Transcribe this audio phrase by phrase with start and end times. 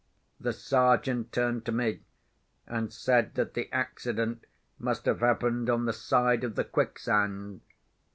[0.39, 1.99] The Sergeant turned to me,
[2.65, 4.47] and said that the accident
[4.79, 7.61] must have happened on the side of the quicksand.